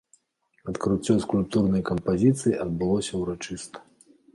Адкрыццё 0.73 1.13
скульптурнай 1.27 1.83
кампазіцыі 1.93 2.59
адбылося 2.67 3.13
ўрачыста. 3.27 3.89